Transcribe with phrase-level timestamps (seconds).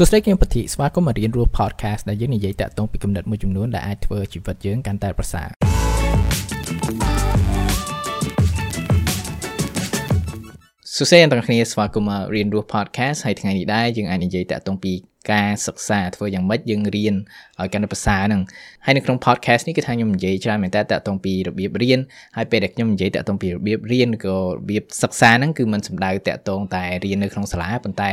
[0.00, 5.48] សួស្តីខ្ញុំពធីស្វាគមន៍មករៀនរស់ podcast ដែលយើងនិយាយតាក់ទងពីគំនិតមួយចំនួនដែលអាចធ្វើជីវិតយើងកាន់តែប្រសើរ
[10.94, 14.92] សួស្តីអ្នកទាំងគ្នាស្វាគមន៍មករៀនរស់ podcast ហើយថ្ងៃនេះដែរយើងអាចនិយាយតាក់ទងពី
[15.32, 17.14] ការសិក្សាធ្វើយ៉ាងម៉េចយើងរៀន
[17.60, 18.42] ឲ្យកាន់តែប្រសើរហ្នឹង
[18.84, 22.00] ហើយនៅក្នុង podcast នេះគឺថាខ្ញុំនិយាយច្រើនមែនតើតាក់ទងពីរបៀបរៀន
[22.36, 28.10] ហើយពេលដែលខ្ញុំនិយាយតាក់ទងពីរបៀបរៀនក៏របៀបសិក្សាហ្នឹងគឺមិនសំដៅតាក់ទងតែរៀននៅក្នុងសាលាប៉ុន្តែ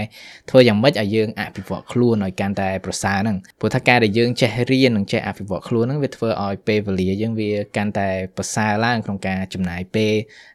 [0.50, 10.14] ធ្វើយ៉ាងម៉េចឲ្យយើងអភិវឌ្ឍខ្លួនឲ្យកាន់តែប្រសើរហ្នឹងព្រោះថាការដែលយើងចេះរៀននិងចេះអភិវឌ្ឍខ្លួនហ្នឹងវាធ្វើឲ្យពេលវេលាយើងវាកាន់តែប្រសើរឡើងក្នុងការចំណាយពេល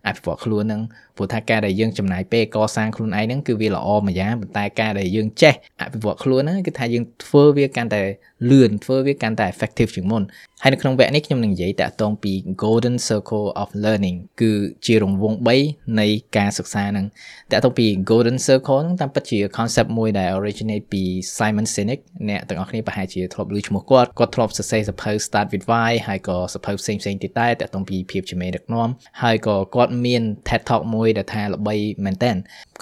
[0.08, 0.82] អភិវឌ្ឍខ្លួនហ្នឹង
[1.16, 8.02] ព្រោះថាការដែលយើងចំណាយពេលកសាងខ្លួនឯងហ្នឹងគឺវាល្អមួយយ៉ាងប៉ុន្តែការដែលយើងចេះអភិវឌ្ឍខ្លួនហ្នឹងគឺថាយើងធ្វើវាកាន់តែ
[8.50, 10.22] លឿនធ្វើវាកាន់តែ effective ជាងមុន
[10.62, 12.32] ហើយនៅក្នុងវគ្គនេះខ្ញុំនឹងនិយាយតាក់ទងពី
[12.62, 14.52] Golden Circle of Learning គឺ
[14.86, 17.06] ជារង្វង់3នៃការសិក្សាហ្នឹង
[17.52, 21.02] តាក់ទងពី Golden Circle ហ្នឹងតាមពិតជា concept មួយដែល originate ពី
[21.36, 28.88] Simon Sinek អ្នកទាំងអស់គ្នាប្រហែលជាធ្លាប់ឮឈ្មោះគាត់គាត់ធ្លាប់សរសេរសភៅ Start with Why ហើយក៏សភៅផ្សេងផ្សេងទៀតដែរតាក់ទងពីភាពជាមេដឹកនាំ
[29.22, 32.30] ហើយក៏គាត់មាន TED Talk មួយដែលថាល្បីមែនតើ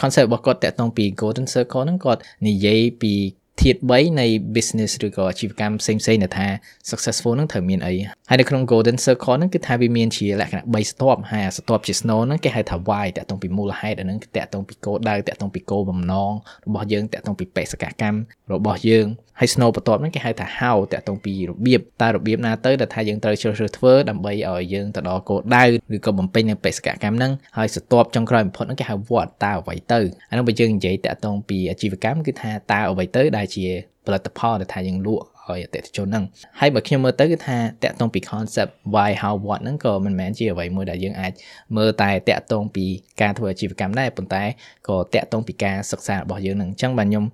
[0.01, 3.15] concept របស់គាត់តាក់ទងពី Golden Circle ហ្នឹងគាត់និយាយពី
[3.63, 6.49] ធាតុ3នៃ business ឬក៏អាជីវកម្មផ្សេងផ្សេងដែលថា
[6.91, 7.95] successful នឹងត្រូវមានអី
[8.29, 16.33] ហើយនៅក្នុង golden circle ហ្នឹងគឺថាវាមានជាលក្ខណៈ3ស្ទាប់ហើយអាស្ទាប់ជា snow ហ្នឹងគេហៅថា why តាក់ទងពីមូលហេតុអាហ្នឹងតាក់ទងពីគោលដៅតាក់ទងពីគោលបំណង
[16.67, 18.19] របស់យើងតាក់ទងពីបេសកកម្ម
[18.53, 19.07] របស់យើង
[19.41, 30.01] ហើយ snow បន្ទាប់ហ្នឹងគេហៅថា how តាក់ទងពីរបៀបតើរបៀបណាទៅដែលថាយើងត្រូវជ្រើសរើសធ្វើដើម្បីឲ្យយើងទៅដល់គោលដៅឬក៏បំពេញនៅបេសកកម្មហ្នឹងហើយស្ទាប់ចុងក្រោយបំផុតហ្នឹងគេហៅ what តើអ្វីទៅ
[30.31, 33.67] អាហ្នឹងបើយើងនិយាយតាក់ទងពីអាជីវកម្មគឺថាតើអ្វីទៅដែលជា
[34.05, 36.25] ផលិតផលដែលថាយើងលក់ ឲ្យអតិថិជនហ្នឹង
[36.61, 41.33] ហើយបើខ្ញុំមើលទៅគឺថាតាក់ទងពី concept why how what ហ្នឹងក៏មិនមែនជាអ្វីមួយដែលយើងអាច
[41.77, 42.87] មើលតែតាក់ទងពី
[43.23, 44.45] ការធ្វើអាជីវកម្មដែរប៉ុន្តែ
[44.89, 47.25] ក៏តាក់ទងពីការសិក្សារបស់យើងហ្នឹងអញ្ចឹងបាទខ្ញុំ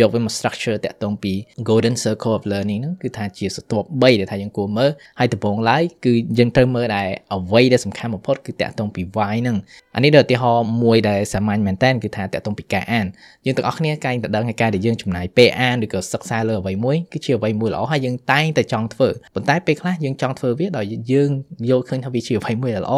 [0.00, 1.32] យកវាមក structure តាក់ទងពី
[1.68, 9.56] golden circle of learning ហ្នឹងគឺថាជាស្ទាប់3ដែលថាយើងគួរមើលហើយដំបូងឡើយគឺយើងត្រូវមើលតែអ្វីដែលសំខាន់បំផុតគឺតាក់ទងពី why ហ្នឹង
[9.96, 13.06] អានេះដូចឧទាហរណ៍មួយដែលសាមញ្ញមែនតើគឺថាតាក់ទងពីការអាន
[13.46, 21.30] យើងទាំងអស់គ្នាកាយតែដឹងឲ្យការដែលយើងចំណាយពេលអានឬក៏សិក្សាលើអ្វីមួយគឺជាអ្វីមួយល្អហើយយើងតែងតែចង់ធ្វើប៉ុន្តែពេលខ្លះយើងចង់ធ្វើវាដោយយើង
[21.70, 22.94] យល់ឃើញថាវាជាអ្វីមួយដែលល្អ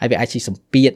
[0.00, 0.92] ហើយវាអាចជាសម្ពាធ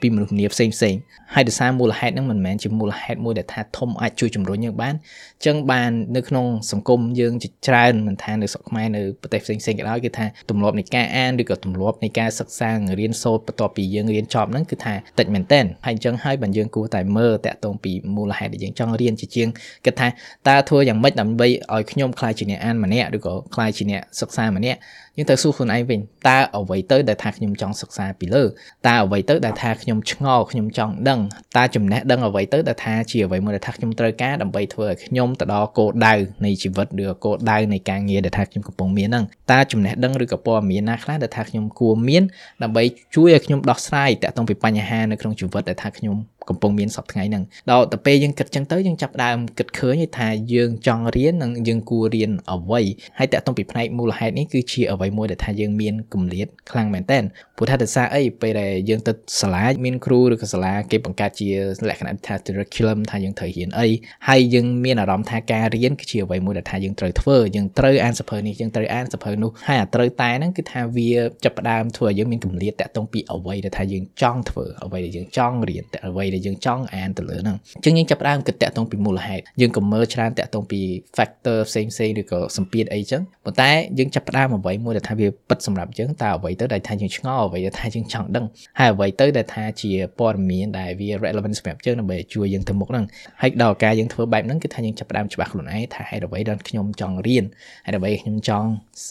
[0.00, 0.94] ពីមនុស្សម្នាផ្សេងផ្សេង
[1.34, 19.48] ហើយដោយសារមូលហេតុហ្នឹងមិនមែនជាមូលហេតុមួយដែលថាធំអាចជួយជំរុញយើងបានអញ្ចឹងបាននៅក្នុងសង្គមយើងជាច្រើនមិនថានៅស្រុកខ្មែរនៅប្រទេសផ្សេងផ្សេងក៏ដោយគឺថាទម្លាប់នៃការអានឬក៏ទម្លាប់នៃការសិក្សារៀនសូត្របន្ទាប់ពីយើងរៀនចប់ហ្នឹងគឺថាតិចមែនតើហើយអញ្ចឹងហើយបើយើងគួរតែមើលតាក់ទងពីមូលហេតុដែលយើងចង់រៀនជាជាង
[19.84, 20.08] គិតថា
[20.48, 24.78] តើធ្វើយ៉ាងម៉េចដើម្បីឲ្យខ្ញុំខ្លាចជាអ្នកអានម្នាក់ឬក៏ខ្លាយជាអ្នកសិក្សាម្នាក់
[25.16, 28.42] យើងត្រូវសួរខ្លួនឯងវិញតើអ្វីទៅដែលថាខ្ញុំចង់សិក្សាពីលើ
[28.88, 31.20] តើអ្វីទៅដែលថាខ្ញុំឆ្ងល់ខ្ញុំចង់ដឹង
[31.56, 36.14] តើចំណេះដឹងអ្វីទៅដែលថាជាអ្វីមួយដែលថាខ្ញុំត្រូវការដើម្បីធ្វើឲ្យខ្ញុំទៅដល់គោលដៅ
[36.44, 42.22] នៃជីវិតឬគោលដៅនៃការងារដែលថាខ្ញុំកំពុងមានហ្នឹងតើចំណេះដឹងឬក៏ព័ត៌មានណាខ្លះដែលថាខ្ញុំគួរមាន
[42.62, 42.82] ដើម្បី
[43.14, 46.16] ជួយឲ្យខ្ញុំដោះស្រាយតាក់ទងពីបញ្ហានៅក្នុងជីវិតដែលថាខ្ញុំ
[46.48, 52.80] កំពុងមានសពថ្ងៃហ្នឹងដល់ទៅពេលយើងគិតចឹងទៅយើងចាប់ដើមគិតឃើញថាយើងចង់រៀននិងយើងគួររៀនអ្វី
[53.18, 57.18] ហើយតាក់ទងពីផ្នែកមូលហេតុនេះគឺជាអ្វីមួយដែលថាយើងមានគម្លាតខ្លាំងមែនតើ
[57.56, 61.48] ព្រោះថាដោយសារអីពេលដែលយើងទៅសាលាមានគ្រូឬក៏សាលាគេបង្កើតជា
[61.88, 63.88] លក្ខណៈថា curriculum ថាយើងត្រូវរៀនអី
[64.28, 71.10] ហើយយើងមានអារម្មណ៍ថាការរៀនគឺជាអ្វីមួយដែលថាយើងត្រូវធ្វើយើងត្រូវអានសភៅនេះយើងត្រូវអានសភៅនោះហើយអាត្រូវតែហ្នឹងគឺថាវា
[71.44, 80.80] ចាប់ផ្ដើមធ្វើឲ្យយើងមានគម្លាតតាក់ទងពីអ្វីដែលថាយើងចង់ធ្វើអ្វីដែលយើងចង់រៀនតែអ្វីដែលយើងចង់អានទៅលើហ្នឹងអញ្ចឹងយើងចាប់ផ្ដើមគិតតាក់ទងពីមូលហេតុយើងក៏មើលច្រើនតាក់ទងពី
[81.16, 88.44] factor ផ្សេងផ្សេងឬក៏សម្ពាធអីចឹងប៉ុន្តែយើងចាប់ផ្ដើមអ្វីមួយដែលថាវាពិតសម្រាប់យើងតើអ្វីទៅដែលថាយើងឆ្ងល់អ្វីដែលថាយើងចង់ដឹង
[88.78, 93.04] ហើយអ្វីទៅដែលថាជាព័ត៌មានដែលវា relevant សម្រាប់យើងដើម្បីជួយយើងទៅមុខហ្នឹង
[93.40, 97.44] ហើយដល់ការយើងធ្វើបែបហ្នឹងគឺថាយើងចាប់ផ្ដើមច្បាស់ខ្លួនឯងថាហេតុអ្វីដែលខ្ញុំចង់រៀន
[97.86, 98.68] ហេតុអ្វីខ្ញុំចង់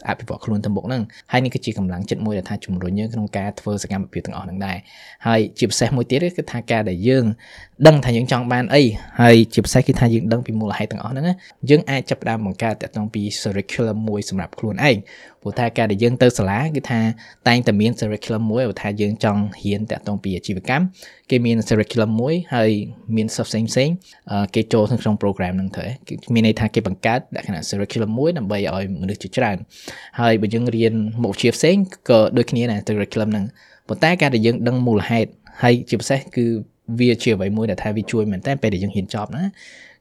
[0.08, 4.78] អភិវឌ្ឍខ្លួនទៅមុខហ្នឹងហើយនេះគឺជាកម្លាំងចិត្តមួយដែលថាជំរុញយើងក្នុងការធ្វើសកម្មភាពទាំងអស់ហ្នឹងដែរ
[5.28, 7.26] ហើយជាពិសេសមួយទៀតគឺថាការដែលយើង
[7.88, 8.82] ដឹងថាយើងចង់បានអី
[9.22, 11.26] ហើយជាពិសេសគឺថាយើងដឹងពីមូលហេតុទាំងអស់ហ្នឹង
[11.70, 14.98] យើងអាចចាប់ផ្ដើមបង្កើតតាក់ទងពី curriculum មួយសម្រាប់ខ្លួនឯង
[15.42, 17.00] ព្រោះថាការដែលយើងទៅសាលាគឺថា
[17.48, 20.84] តែងតែមាន curriculum មួយបើថាយើងចង់រៀនតាក់ទងពីអាជីវកម្ម
[21.30, 22.72] គេមាន curriculum មួយហើយ
[23.16, 23.90] មានសិស្សផ្សេងផ្សេង
[24.56, 25.86] គេចូលក្នុង program ហ្នឹងទៅ
[26.34, 29.58] មានន័យថាគេបង្កើតលក្ខណៈ curriculum មួយដើម្បីឲ្យមនុស្សជាច្រើន
[30.20, 30.94] ហើយបើយើងរៀន
[31.24, 31.76] មុខវិជ្ជាផ្សេង
[32.10, 33.46] ក៏ដូចគ្នាដែរ curriculum ហ្នឹង
[33.88, 35.30] ប៉ុន្តែការដែលយើងដឹងមូលហេតុ
[35.64, 36.46] ហើយជាពិសេសគឺ
[37.00, 39.44] វាជាអ្វីមួយដែលថាវាជួយមែនតើពេលដែលយើងហ៊ានចប់ណា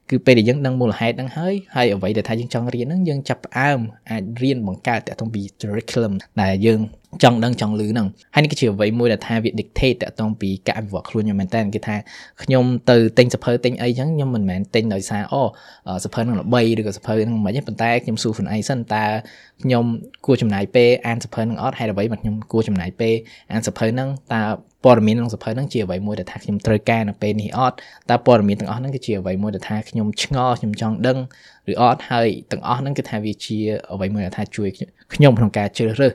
[0.09, 3.79] គឺពេលដែលយើងដឹងមូលហេតុហ្នឹងហើយហើយអ្វីដែលថាយើងចង់រៀនហ្នឹងយើងចាប់ផ្ដើម
[4.09, 6.79] អាចរៀនបង្កើតតាក់ទងពី curriculum ដែលយើង
[7.23, 11.95] ចង់ដឹងចង់លឺហ្នឹងហើយនេះគឺជាអ្វីមួយដែលថាវា dictate តាក់ទងពីការអភិវឌ្ឍខ្លួនខ្ញុំមែនតើគេថា
[12.43, 15.41] ខ្ញុំទៅទិញសភៅទិញអីចឹងខ្ញុំមិនមែនទិញដោយសារអូ
[16.05, 19.05] សភៅហ្នឹងល្បីឬក៏សភៅហ្នឹងមិនទេប៉ុន្តែខ្ញុំសួរខ្លួនឯងសិនតើ
[19.63, 19.85] ខ្ញុំ
[20.25, 23.13] គួរចំណាយពេលអានសភៅហ្នឹងអត់ហេតុអ្វីមកខ្ញុំគួរចំណាយពេល
[23.51, 24.41] អានសភៅហ្នឹងតើ
[24.83, 27.75] ព័ត៌មានក្នុងសភៅហ្នឹងជាអ្វីមួយដែលថាខ្ញុំត្រូវការនៅពេលនេះអត់
[28.09, 31.17] តើព័ត៌មានទាំងអស់ហ្នឹងគឺជាអ្វីមួយដែលថាខ្ញុំឆ្ងល់ខ្ញុំចង់ដឹង
[31.69, 33.57] ឬអត់ហើយទាំងអស់ហ្នឹងគឺថាវាជា
[33.93, 34.69] អ្វីមួយដែលថាជួយ
[35.13, 36.13] ខ្ញុំក្នុងការជ្រើសរើសត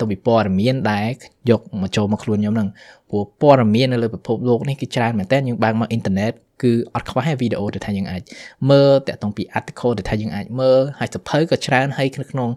[0.00, 1.08] ទៅពីព័ត៌មានដែល
[1.50, 2.68] យកមកចូលមកខ្លួនខ្ញុំហ្នឹង
[3.10, 8.22] ព្រោះព័ត៌មាននៅលើពិភពលោកនេះគឺច្រើនមែនតើយើងបើកមកអ៊ីនធឺណិតគឺអត់ខ្វះវីដេអូដែលថាយើងអាច
[8.70, 12.50] មើលតទៅពី article ដែលថាយើងអាចមើលហើយសភៅក៏ច្រើនហើយក្នុង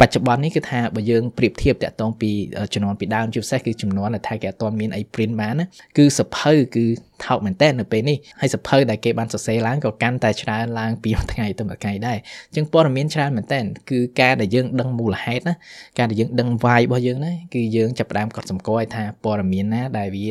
[0.00, 2.30] បច្ចុប្បន្ននេះគឺថាបើយើងប្រៀបធៀបតាក់ទងពី
[2.74, 5.66] ជំនាន់ពីដើមជាពិសេសគឺជំនាន់ដែលថាគេអត់ទាន់មានអី print បានណា
[5.98, 6.84] គឺសភៅគឺ
[7.24, 12.18] ថោកមែនតើនៅពេលនេះហើយសភៅដែលគេបានសរសេរឡើងក៏កាន់តែច្រើនឡើងពីមួយថ្ងៃទៅមួយថ្ងៃដែរ
[12.48, 13.60] អញ្ចឹងព័ត៌មានច្រើនមែនតើ
[13.90, 15.54] គឺការដែលយើងដឹងមូលហេតុណា
[15.98, 20.28] ការដែលយើងដឹង why របស់យើងណាគឺយើងចាប់ផ្ដើមកត់សម្គាល់ថាព័ត៌មានណាដែលវា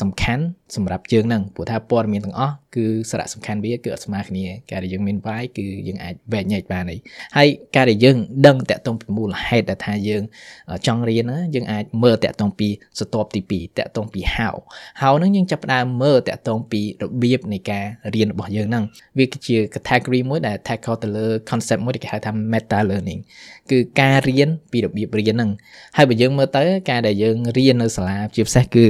[0.00, 0.44] សំខាន់
[0.76, 6.98] សម្រាប់យើងនឹងព្រោះថាព័ត៌មានទាំងអស់គឺសារៈសំខាន់វាគឺអត់ស្មើគ្នាការដែលយើងមាន why គឺយើងអាចវែកញែកបានហើយ
[7.36, 8.16] ហើយការដែលយើង
[8.46, 10.22] ដឹងតាក់ទងពីមូលហេតុដែលថាយើង
[10.86, 14.54] ចង់រៀនណាយើងអាចមើលតាក់ទងពីសតបទី2តាក់ទងពី how
[15.00, 17.84] how នឹងយើងចាប់ផ្ដើមមើលតាក់ទងពីរបៀបនៃការ
[18.14, 18.84] រៀនរបស់យើងហ្នឹង
[19.18, 23.20] វាគឺជា category មួយដែល tackle ទៅលើ concept មួយដែលគេហៅថា meta learning
[23.70, 25.50] គឺការរៀនពីរបៀបរៀនហ្នឹង
[25.96, 28.86] ហើយបើយើងមើលទៅការដែលយើងរៀននៅសាលាជាពិសេសគឺ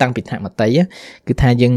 [0.00, 0.78] តាំងពីថ្នាក់មត្តេយ
[1.26, 1.74] គឺថាយើង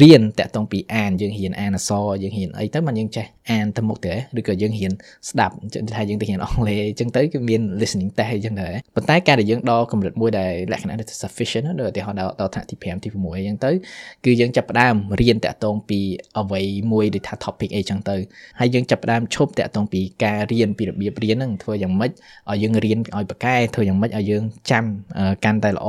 [0.00, 4.92] រៀនតាក់ទងពីអានយើងរៀនអានអក្សរយើងរៀនអីទៅមិនយើងចេះអានទៅមុខទៅឬក៏យើងរៀន
[5.30, 5.54] ស្ដាប់
[5.96, 13.70] ថាយើងទៅរៀនអង់គ្លេសអញ្ចឹងទៅគឺមាន listening test អញ្ចឹងដែរប៉ុន្តែការដែលយើងដល់កម្រិតមួយដែលលក្ខណៈ sufficient ដូចឧទាហរណ៍ដល់ថ្នាក់ទី5ទី6អញ្ចឹងទៅ
[14.24, 16.00] គឺយើងចាប់ផ្ដើមរៀនតាក់ទងពី
[16.38, 16.62] អ្វី
[16.92, 18.16] មួយដូចថា topic អីចឹងទៅ
[18.60, 22.10] ហើយយើងចាប់ផ្ដើមឈប់តាក់ទងពីការរៀនពីរបៀបរៀនហ្នឹងធ្វើយ៉ាងម៉េច
[22.50, 24.84] ឲ្យយើងរៀនឲ្យប៉ាកែធ្វើយ៉ាងម៉េចឲ្យយើងចាំ
[25.44, 25.88] កាន់តែល្អ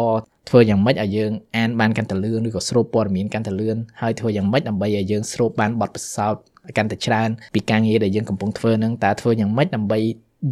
[0.49, 6.41] ធ្វើយ៉ាងម៉េចឲ្យយើងអានបានកាន់តែលឿនឬក៏ស្រូបព័ត៌មានកាន់តែលឿនហើយធ្វើយ៉ាងម៉េចដើម្បីឲ្យយើងស្រូបបានបទពិសោធន៍
[6.77, 9.99] កាន់តែច្រើនពីការងារដែលយើងកំពុងធ្វើនឹងតើធ្វើយ៉ាងម៉េចដើម្បី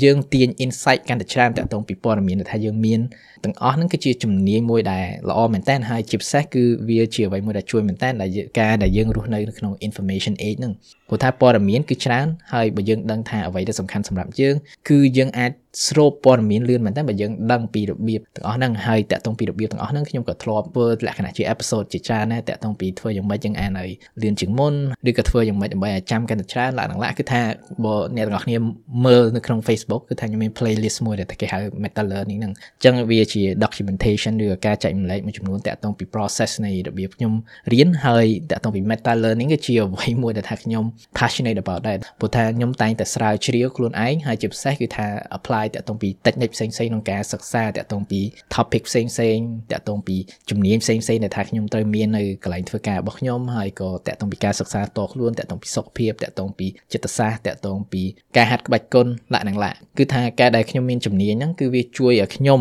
[0.04, 3.00] យើងទាញ insight កាន់តែច្រើនតាក់ទងពីព័ត៌មានដែលថាយើងមាន
[3.44, 8.30] ទាំងអស់ហ្នឹងគឺជាជំនាញមួយដែលល្អមែនតើហើយជាពិសេសគឺវាជាអ្វីមួយដែលជួយមែនតើដែល
[8.60, 10.74] ការដែលយើងរស់នៅក្នុង information age ហ្នឹង
[11.10, 14.56] ព្រោះថាព័ត៌មានគឺច្រើនហើយបើយើងដឹងថាអ្វីដែលសំខាន់សម្រាប់យើង
[14.90, 15.52] គឺយើងអាច
[15.88, 23.90] ស្រូបព័ត៌មានលឿនមែនតើបើយើងដឹងពីរបៀបទាំងអស់ហ្នឹងហើយតាក់ទងពីរបៀបទាំងអស់ហ្នឹងខ្ញុំក៏ធ្លាប់ធ្វើលក្ខណៈជា episode ជាច្រើនដែរតាក់ទងពីធ្វើយ៉ាងម៉េចយើងអានឲ្យ
[24.22, 24.74] លឿនជាងមុន
[25.10, 27.42] ឬក៏ធ្វើយ៉ាងម៉េចដើម្បីឲ្យចាំកាន់តែច្រើនឡើងឡើងគឺថា
[27.86, 28.58] បើអ្នកទាំងអស់គ្នា
[29.06, 37.34] មើលនៅក្នុង Facebook គឺថាខ្ញុំមាន playlist មួយដែលគេហៅ meta learning ហ្នឹងអញ្ចឹងវាជា documentation ឬការចែកម្លែកមួយចំនួនតាក់ទងពី process នៃរបៀបខ្ញុំ
[37.74, 40.84] រៀនហើយតាក់ទងពី meta learning គឺជាអ្វីមួយដែលថាខ្ញុំ
[41.20, 45.08] passionate about ដែរព្រោះថាខ្ញុំតែងតែស្រាវជ្រាវខ្លួនឯងហើយជាពិសេសគឺថា
[45.38, 48.22] apply តាក់ទងពី technique ផ្សេងៗក្នុងការសិក្សាតាក់ទងពី
[48.56, 50.18] topic ផ្សេងៗតាក់ទងពី
[50.50, 58.02] ជំនាញផ្សេងៗដែលថាខ្ញុំត្រូវមាននៅកន្លែងធ្វើការរបស់ខ្ញុំហើយក៏តាក់ទងពីការសិក្សាតខ្លួនតាក់ទងពីសុខភាពតាក់ទងពីចិត្តសាស្ត្រតាក់ទងពី
[58.38, 62.60] ការហាត់ក្បាច់គុណលក្ខណៈគឺថាការដែលខ្ញុំមានជំនាញហ្នឹងគឺវាជួយឲ្យខ្ញុំ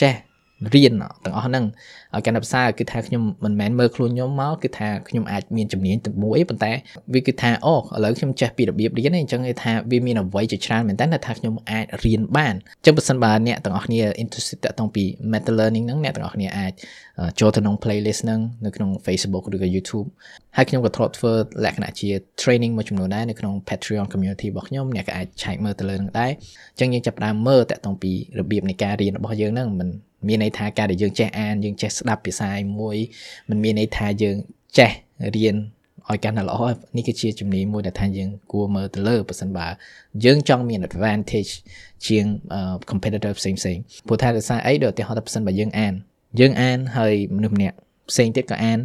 [0.00, 0.14] ចេះ
[0.74, 0.92] រៀន
[1.24, 1.64] ទាំងអស់ហ្នឹង
[2.14, 6.72] ឲ្យកាន់តែផ្សារគឺថាខ្ញុំមិនមែនមើលខ្លួនខ្ញុំមកគឺថាខ្ញុំអាចមានជំនាញទៅមួយប៉ុន្តែ
[7.14, 16.72] វាគឺថាអូឥឡូវខ្ញុំចេះពីរបៀបរៀនអញ្ចឹងគេថាវាមានអ្វីជាច្រើនមែនតើថាខ្ញុំអាចរៀនបានអញ្ចឹងបើសិនបើអ្នកទាំងអស់គ្នា interested តាក់ទងពី meta learning ហ្នឹងអ្នកទាំងអស់គ្នាអាច
[17.40, 20.06] ចូលទៅក្នុង playlist ហ្នឹងនៅក្នុង Facebook ឬក៏ YouTube
[20.56, 21.32] ហើយខ្ញុំក៏ធ្លាប់ធ្វើ
[21.64, 22.08] លក្ខណៈជា
[22.42, 26.30] training មួយចំនួនដែរនៅក្នុង Patreon community របស់ខ្ញុំអ្នកក៏អាចឆែកមើលទៅលើនឹងដែរ
[26.72, 29.88] អញ្ចឹងយើងចាប់ផ្ដើមមើលតាក់ទងពីរបៀបនៃការរៀនរបស់យើងហ្នឹងមិន
[30.26, 32.96] មានន័យថាការដែលយើងចេះអានយើងចេះស្ដាប់ភាសាមួយ
[33.48, 34.36] มันមានន័យថាយើង
[34.78, 34.90] ចេះ
[35.36, 35.56] រៀន
[36.10, 36.58] ឲ្យកាន់តែល្អ
[36.96, 39.66] នេះគឺជាជំនាញមួយដែលថាយើងគួរមើលទៅលើបើសិនបើ
[40.24, 41.52] យើងចង់មាន advantage
[42.06, 42.24] ជាង
[42.90, 45.94] competitor ផ្សេងផ្សេងព្រោះថាដោយសារអីដូចឧទាហរណ៍ថាបើសិនបើយើងអាន
[46.40, 47.76] យើងអានហើយមនុស្សម្នាក់
[48.10, 48.78] ផ្សេងទៀតក៏អាន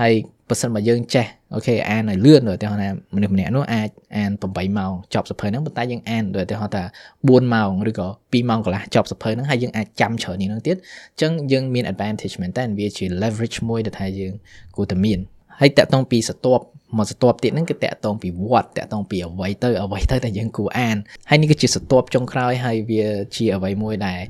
[0.00, 0.12] ហើយ
[0.48, 10.80] បើសិនបើយើងចេះ អូខេអានឲ្យលឿនដូចឧទាហរណ៍ថាមនុស្សម្នាក់នោះអាចអាន8ម៉ោងចប់សភៅហ្នឹងប៉ុន្តែយើងអានដូចឧទាហរណ៍ថា4ម៉ោងឬក៏2ម៉ោងកន្លះចប់សភៅហ្នឹងហើយយើងអាចចាំច្រើននេះហ្នឹងទៀតអ
[11.16, 14.32] ញ្ចឹងយើងមាន advantage មែនតើវាជា leverage មួយដែលថាយើង
[14.76, 15.18] គួរតែមាន
[15.60, 16.60] ហើយតាក់ទងពីសតប
[16.98, 20.96] មកសតបទៀតហ្នឹងគឺតាក់ទងពីវត្តតាក់ទងពីអ្វីទៅអ្វីទៅដែលយើងគួរអាន
[21.30, 23.04] ហើយនេះគឺជាសតបចុងក្រោយហើយវា
[23.36, 24.20] ជាអ្វីមួយដែល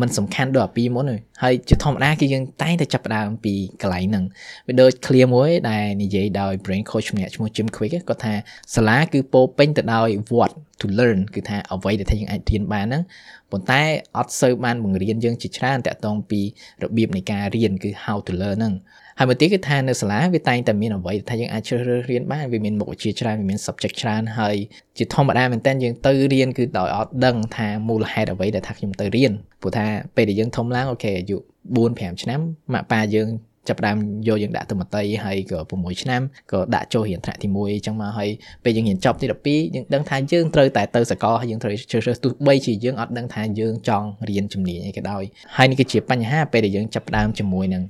[0.00, 1.04] มันសំខាន់ដូចអាពីមុន
[1.42, 4.24] ហើយជាធម្មតាគឺយើងតែងតែចាប់ផ្ដើមពីកន្លែងហ្នឹង
[4.66, 8.34] វាដូច clear មួយដែលនិយាយដោយ brain coach ម្នាក់ឈ្មោះ Jim Quick គាត់ថា
[8.74, 13.02] សាលាគឺពោពេញទៅដោយវត្ត to learn គឺថាអ្វីដែលថាយើងអាចរៀនបានហ្នឹង
[13.50, 13.82] ប៉ុន្តែ
[14.16, 16.40] អត់សូវបានបង្រៀនយើងជាច្រើនតាក់ទងពី
[16.82, 18.74] របៀបនៃការរៀនគឺ how to learn ហ្នឹង
[19.18, 24.56] ហើយមួយទៀតគឺថានៅសាលាវាតែងតែមានអ្វីថាយើងអាចជ្រើសរើសរៀរៀនបានវាមានមុខវិជ្ជាច្រើនវាមាន subject ច្រើនហើយ
[24.98, 31.36] ជាធម្មតាមែនតើយើងទៅរៀនគឺដោយអត់ដឹងថាមូលហេតុអ្វីដែលថាខ្ញុំទៅរៀនព្រោះថាពេលដែលយើងធំឡើងអូខេអាយុ
[31.74, 32.40] 4 5ឆ្នាំ
[32.72, 33.28] ម៉ាក់ប៉ាយើង
[33.68, 38.30] ចាប់ដើមយកយើងដាក់ទៅមត្តេយ្យហើយក៏6ឆ្នាំក៏ដាក់ចូលរៀនថ្នាក់ទី1អញ្ចឹងមកហើយ
[38.64, 45.22] ពេលយើងរៀនចប់ទី12យើងដឹងថាយើងត្រូវតែទៅសាកលហើយយើងត្រូវជ្រើសរើសទោះបីជាយើងអត់ដឹងថាយើងចង់រៀនជំនាញអីក៏ដោយ
[45.56, 47.82] ហើយនេះគឺជាបញ្ហាពេលដែលយើងចាប់ដើមជាមួយនឹង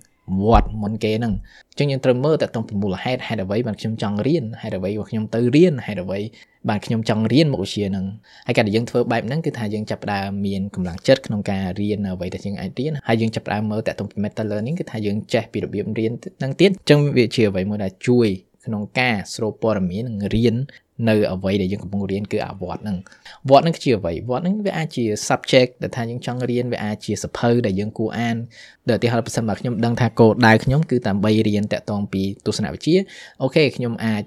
[0.43, 1.35] វត្តមុនគេហ្នឹង
[1.71, 6.21] អញ្ចឹងយើងត្រូវមើលតើតងពីមូលហេតុហេតុអ្វីបានខ្ញុំចង់រៀនហេតុអ្វីបានខ្ញុំទៅរៀនហេតុអ្វី
[6.69, 8.07] បានខ្ញុំចង់រៀនមុខវិជ្ជាហ្នឹង
[8.47, 18.29] ហើយការដែលយើងធ្វើបែបហ្នឹងគឺថាយើងចាប់ផ្ដើមមានកម្លាំងចិត្តក្នុងការរៀនអ្វីដែលយើងអាចរៀនហើយយើងចាប់ផ្ដើមមើលតើតងពី meta learning គឺថាយើងចេះពីរបៀបរៀនហ្នឹងទៀតអញ្ចឹងវាជាអ្វីមួយដែលជួយ
[18.65, 20.57] ក្នុងការស្រូបព័ត៌មាននិងរៀន
[21.09, 22.97] នៅអ្វីដែលយើងកំពុងរៀនគឺអាវត្តហ្នឹង
[23.51, 28.37] វត្តហ្នឹងគឺជាអ្វីវត្តហ្នឹងវាអាចជា subject ដែលថាយើងចង់រៀនវាអាចជាសភៅដែលយើងគួរអាន
[28.89, 32.95] ដូចឧទាហរណ៍ប្រសិនបើខ្ញុំដឹងថាគោលដៅខ្ញុំគឺដើម្បីរៀនតាក់ទងពីទស្សនវិជ្ជា
[33.43, 34.23] អូខេខ្ញុំអាច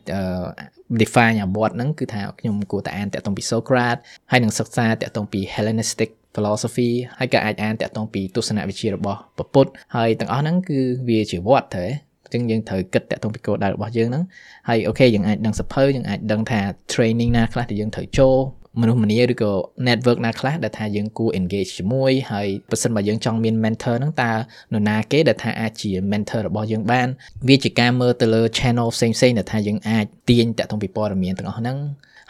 [1.01, 3.99] define អាវត្តហ្នឹងគឺថាខ្ញុំគួរតែអានតាក់ទងពី Socrates
[4.31, 11.85] ហើយនឹងសិក្សាតាក់ទងពី Hellenistic philosophy ហើយក៏អាចអានតាក់ទងពីទស្សនវិជ្ជារបស់ពុទ្ធហើយទាំងអស់ហ្នឹងគឺវាជាវត្តទៅ
[12.27, 14.23] អញ្ចឹងយើងត្រូវគិតតាក់ទងពីគោលដៅរបស់យើងហ្នឹង
[14.69, 16.59] ហើយអូខេយើងអាចដឹងសភៅយើងអាចដឹងថា
[16.93, 18.37] training ណាខ្លះដែលយើងត្រូវចូល
[18.81, 19.51] មនុស្សម្នាឬក៏
[19.87, 24.31] network ណាខ្លះដែលថាយើងគួរ engage ជាមួយហើយប្រសិនបើយើងចង់មាន mentor ហ្នឹងតើ
[24.73, 27.07] នរណាគេដែលថាអាចជា mentor របស់យើងបាន
[27.47, 31.77] វាជាការមើលទៅលើ channel ផ្សេងៗដែលថាយើងអាចទាញតាក់ទងពីព័ត៌មានទាំងអស់ហ្នឹង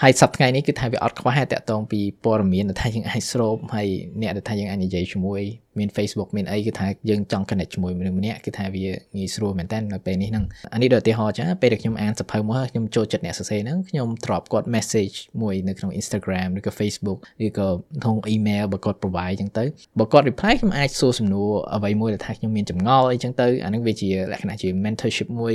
[0.04, 3.88] ហើយសប្តាហ៍ថ្ងៃនេះគឺថាវាអត់ខ្វះតែតកតងពីព័ត៌មានដែលថាយើងអាចស្រូបហើយ
[4.22, 5.42] អ្នកដែលថាយើងអាចនិយាយជាមួយ
[5.80, 8.86] មាន Facebook មានអីគឺថាយើងចង់ connect ជាមួយមនុស្សម្នាក់គឺថាវា
[9.18, 17.68] ងាយស្រួលមែនតើនៅពេលនេះហ្នឹងអានេះដូចឧទាហរណ៍ចាពេលដែលខ្ញុំអានសភៅមកខ្ញុំចូលចិត្តអ្នកសរសេរហ្នឹងខ្ញុំទ្របគាត់ message មួយនៅក្នុង Instagram ឬក៏ Facebook ឬក៏
[18.04, 19.66] ក្នុង email បើគាត់ provide អញ្ចឹងទៅ
[20.00, 25.54] បើគាត់ reply ខ្ញុំអាចសួរសំណួរអ្វីមួយដែលថាខ្ញុំមានចម្ងល់អីចឹងទៅអាហ្នឹងវាជាលក្ខណៈជា mentorship មួយ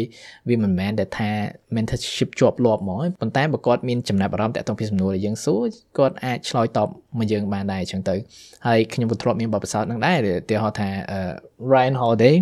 [0.49, 1.31] វាមិនមែនដែលថា
[1.77, 5.63] mentorship ជាប់លាប់ហ្មងប៉ុន្តែបើគាត់មានចំណាប់អារម្មណ៍តាក់ទងពីសំណួរដែលយើងសួរ
[5.99, 8.17] គាត់អាចឆ្លើយតបមកយើងបានដែរអញ្ចឹងទៅ
[8.67, 10.89] ហើយខ្ញុំក៏ធ្លាប់មានបទពិសោធន៍នឹងដែរឧទាហរណ៍ថា
[11.73, 12.37] Ryan Holiday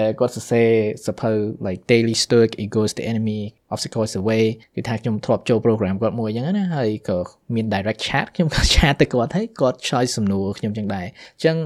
[0.00, 0.70] ដែលគាត់សរសេរ
[1.06, 1.30] សភៅ
[1.66, 3.40] like daily stoic ego is the enemy
[3.72, 4.44] obstacle is the way
[4.74, 7.18] គឺថាខ្ញុំធ្លាប់ចូល program គាត់មួយអញ្ចឹងណាហើយក៏
[7.54, 11.56] មាន direct chat ខ្ញុំក៏ chat ទៅគាត់ហើយគាត់ឆ្លើយសំណួរខ្ញុំអញ្ចឹងដែរអញ្ចឹង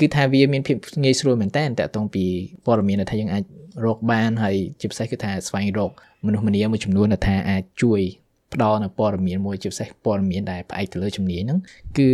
[0.00, 2.24] គឺថាវាមានភាពងាយស្រួលមែនតើតាក់ទងពី
[2.66, 3.42] ព័ត៌មានដែលថាយើងអាច
[3.84, 5.90] រកបានហើយជាពិសេសគឺថាស្វែងរក
[6.26, 8.00] មនុស្សម្នាមួយចំនួនដែលថាអាចជួយ
[8.54, 11.58] ផ្ដល់នៅព័ត៌មានមួយជាពិសេសព័ត៌មានដែលផ្អែកទៅលើជំនាញហ្នឹង
[11.98, 12.10] គឺ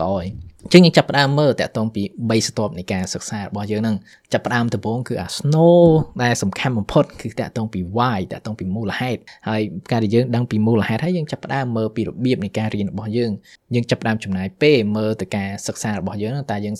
[0.00, 0.26] ល្អហើយ
[0.64, 3.96] អញ្ចឹងយើងចាប់ផ្ដើមមើលតាក់ទងពី3ស្ទាប់នៃការសិក្សារបស់យើងហ្នឹង
[4.32, 5.78] ចាប់ផ្ដើមដំបូងគឺអា snow
[6.22, 13.30] ដែលសំខាន់បំផុតគឺតាក់ទងពី why តាក់ទងពីមូលហេតុហើយការដែលយើងដឹងពីមូលហេតុហើយយើងចាប់ផ្ដើមមើលពីរបៀបនៃការរៀនរបស់យើង
[13.74, 16.76] យើងចាប់ផ្ដើមចំណាយពេលមើលទៅការសិក្សារបស់យើងតើយើង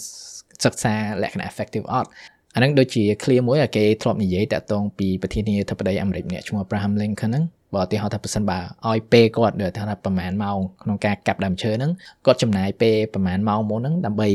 [0.65, 2.09] សិក្សាលក្ខណៈ effective អត់
[2.55, 7.45] អានឹងដូចជា clear មួយគេធ្លាប់និយាយតាក់ទងពីប្រធានាធិបតីអាមេរិកម្នាក់ឈ្មោះ Abraham Lincoln ហ្នឹង
[7.77, 11.93] បើឧទាហរណ៍ថាប្រសិនបើឲ្យពេលគាត់ថាប្រហែលម៉ោងក្នុងការកាប់ដើមឈើហ្នឹង
[12.27, 14.29] គាត់ចំណាយពេលប្រហែលម៉ោងមុនហ្នឹងដើម្បី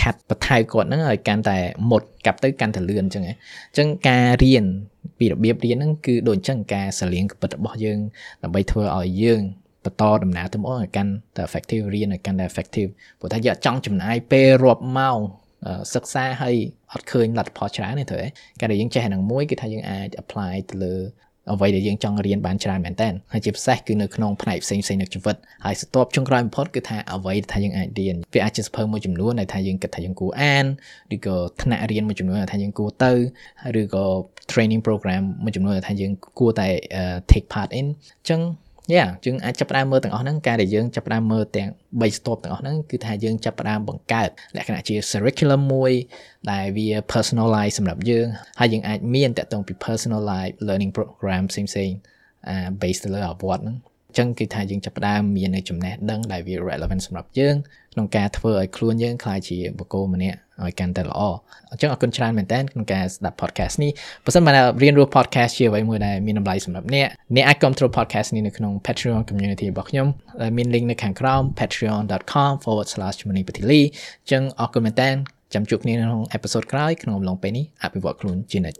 [0.00, 1.58] ខាត់បន្ថែគាត់ហ្នឹងឲ្យកាន់តែ
[1.90, 4.64] មុតកាប់ទៅកាន់តែលឿនអញ្ចឹងអញ្ចឹងការរៀន
[5.18, 7.98] ពីរបៀបរៀនហ្នឹងគឺដូចអញ្ចឹងការសលៀងកពិតរបស់យើង
[8.42, 9.42] ដើម្បីធ្វើឲ្យយើង
[9.84, 15.18] បន្តដំណើរទៅមុខឲ្យកាន់តែ effective រៀនឲ្យកាន់តែ effective ព្រោះថាយើងចង់ចំណាយពេលរាប់ម៉ោង
[15.94, 16.56] សិក្សាហើយ
[16.92, 18.28] អត់ឃើញលទ្ធផលច្រើនទេត្រូវទេ
[18.60, 20.94] ការដែលយើងចេះហ្នឹងមួយគឺថាយើងអាច apply ទៅលើ
[21.52, 30.66] អ្វីដែលយើងចង់រៀនបានច្រើនមែនតើហើយជាពិសេសគឺនៅក្នុងផ្នែកផ្សេងផ្សេងនៃជីវិតហើយស្ទាប់ចុងក្រោយបំផុតគឺថាអ្វីដែលថាយើងអាចរៀនវាអាចជាសភៅមួយចំនួនដែលថាយើងគិតថាយើងគួរអាន
[31.14, 33.12] ឬក៏ថ្នាក់រៀនមួយចំនួនដែលថាយើងគួរទៅ
[33.80, 34.04] ឬក៏
[34.50, 36.68] training program មួយចំនួនដែលថាយើងគួរតែ
[37.30, 38.40] take part in អញ្ចឹង
[38.94, 41.68] យ៉ាយើងអាចចាប់ផ្ដើមមើលទាំងអស់ហ្នឹងការដែលយើងចាប់ផ្ដើមមើលទាំង
[42.00, 45.92] 3 stop ទាំងអស់ហ្នឹងគឺថាយើងចាប់ផ្ដើមបង្កើតលក្ខណៈជា curriculum មួយ
[46.50, 48.26] ដែលវា personalize សម្រាប់យើង
[48.60, 51.90] ហើយយើងអាចមានតកតងពី personalize learning program ផ្សេងផ្សេង
[52.48, 53.76] អា based ទៅលើអាវត្តហ្នឹង
[54.08, 57.54] អញ្ចឹងគឺថាយើងចាប់ផ្ដើមមាននៅចំណេះដឹងដែលវា relevant សម្រាប់យើង
[57.92, 61.20] ក្នុងការធ្វើឲ្យខ្លួនយើងក្លាយជាបុគ្គលម្នាក់ឲ្យកាន់តែល្អ
[61.70, 63.90] អញ្ចឹងអរគុណច្រើនមែនតើក្នុងការស្ដាប់ podcast នេះ
[64.24, 64.50] បើសិនបើ
[64.82, 70.06] រៀនរស់ podcast ជាអ្វីមួយដែលមានតម្លៃសម្រាប់អ្នកអ្នកអាចគ្រប់គ្រង podcast នេះនៅក្នុង Patreon community របស់ខ្ញុំ
[70.42, 73.86] ដែលមាន link នៅខាងក្រោម patreon.com/chmonipatili អ
[74.26, 75.10] ញ្ចឹងអរគុណមែនតើ
[75.54, 78.78] ចាំជួបគ្នានៅក្នុងអេពីសូតក្រោយក្នុងអំឡុងពេលនេះអភិវឌ្ឍខ្លួនជានិច្ច